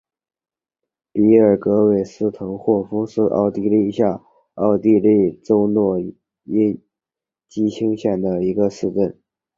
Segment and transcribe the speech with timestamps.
[1.11, 4.23] 比尔格韦斯滕霍夫是奥地利下
[4.55, 6.81] 奥地利州诺因
[7.47, 9.19] 基兴县的一个市镇。